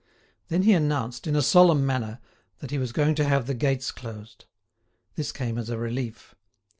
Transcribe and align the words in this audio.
Then 0.47 0.63
he 0.63 0.73
announced, 0.73 1.27
in 1.27 1.35
a 1.35 1.43
solemn 1.43 1.85
manner, 1.85 2.19
that 2.57 2.71
he 2.71 2.79
was 2.79 2.91
going 2.91 3.13
to 3.13 3.23
have 3.23 3.45
the 3.45 3.53
gates 3.53 3.91
closed. 3.91 4.45
This 5.13 5.31
came 5.31 5.59
as 5.59 5.69
a 5.69 5.77
relief. 5.77 6.33